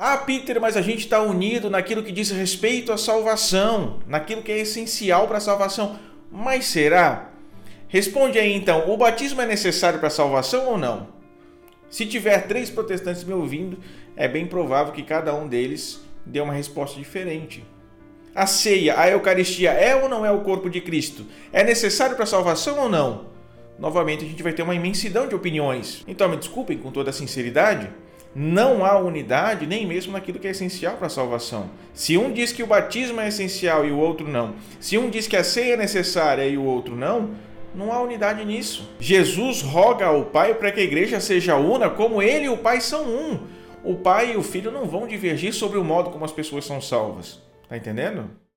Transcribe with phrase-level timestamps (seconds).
[0.00, 4.52] Ah, Peter, mas a gente está unido naquilo que diz respeito à salvação, naquilo que
[4.52, 5.98] é essencial para a salvação.
[6.30, 7.32] Mas será?
[7.88, 11.08] Responde aí então: o batismo é necessário para a salvação ou não?
[11.90, 13.76] Se tiver três protestantes me ouvindo,
[14.14, 17.64] é bem provável que cada um deles dê uma resposta diferente.
[18.32, 21.26] A ceia, a Eucaristia é ou não é o corpo de Cristo?
[21.52, 23.26] É necessário para a salvação ou não?
[23.76, 26.04] Novamente a gente vai ter uma imensidão de opiniões.
[26.06, 27.90] Então me desculpem com toda a sinceridade,
[28.34, 31.70] não há unidade nem mesmo naquilo que é essencial para a salvação.
[31.92, 35.26] Se um diz que o batismo é essencial e o outro não, se um diz
[35.26, 37.30] que a ceia é necessária e o outro não,
[37.74, 38.88] não há unidade nisso.
[39.00, 42.80] Jesus roga ao Pai para que a igreja seja una, como ele e o Pai
[42.80, 43.40] são um.
[43.84, 46.80] O Pai e o Filho não vão divergir sobre o modo como as pessoas são
[46.80, 47.40] salvas.
[47.68, 48.30] Tá entendendo?